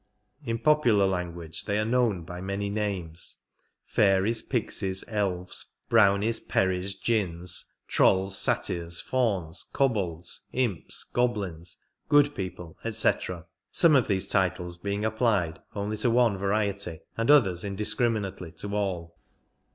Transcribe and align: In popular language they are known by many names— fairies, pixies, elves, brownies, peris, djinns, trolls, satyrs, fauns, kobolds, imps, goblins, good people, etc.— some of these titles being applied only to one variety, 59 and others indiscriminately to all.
In 0.43 0.57
popular 0.57 1.05
language 1.05 1.65
they 1.65 1.77
are 1.77 1.85
known 1.85 2.23
by 2.23 2.41
many 2.41 2.71
names— 2.71 3.37
fairies, 3.85 4.41
pixies, 4.41 5.03
elves, 5.07 5.77
brownies, 5.89 6.39
peris, 6.39 6.95
djinns, 6.95 7.73
trolls, 7.87 8.35
satyrs, 8.35 8.99
fauns, 8.99 9.61
kobolds, 9.73 10.47
imps, 10.53 11.03
goblins, 11.03 11.77
good 12.09 12.33
people, 12.33 12.79
etc.— 12.83 13.45
some 13.81 13.95
of 13.95 14.07
these 14.07 14.27
titles 14.27 14.75
being 14.75 15.05
applied 15.05 15.61
only 15.75 15.97
to 15.97 16.09
one 16.09 16.35
variety, 16.35 16.97
59 16.97 17.01
and 17.17 17.29
others 17.29 17.63
indiscriminately 17.63 18.51
to 18.53 18.75
all. 18.75 19.19